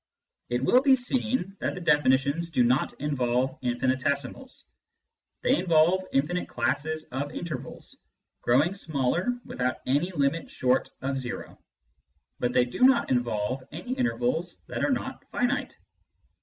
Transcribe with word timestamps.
It 0.49 0.65
will 0.65 0.81
be 0.81 0.95
seen 0.95 1.55
that 1.59 1.75
the 1.75 1.79
definitions 1.79 2.49
do 2.49 2.63
not 2.63 2.99
involve 2.99 3.59
infinitesimals. 3.61 4.65
They 5.43 5.59
involve 5.59 6.05
infinite 6.11 6.49
classes 6.49 7.03
of 7.11 7.31
intervals, 7.35 7.99
growing 8.41 8.73
smaller 8.73 9.27
without 9.45 9.77
any 9.85 10.11
limit 10.11 10.49
short 10.49 10.89
of 11.03 11.19
zero, 11.19 11.61
but 12.39 12.51
they 12.51 12.65
do 12.65 12.79
not 12.79 13.11
involve 13.11 13.63
any 13.71 13.93
intervals 13.93 14.63
that 14.69 14.83
are 14.83 14.89
not 14.89 15.23
finite. 15.29 15.77